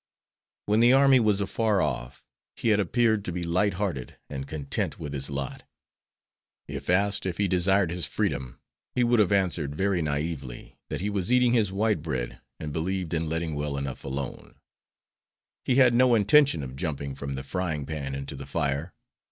[0.65, 4.97] When the army was afar off, he had appeared to be light hearted and content
[4.97, 5.61] with his lot.
[6.67, 8.57] If asked if he desired his freedom,
[8.95, 13.13] he would have answered, very naively, that he was eating his white bread and believed
[13.13, 14.55] in letting well enough alone;
[15.63, 18.95] he had no intention of jumping from the frying pan into the fire.